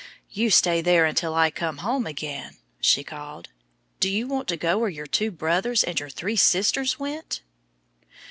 [0.31, 3.49] "You stay there until I come home again!" she called.
[3.99, 7.43] "Do you want to go where your two brothers and your three sisters went?"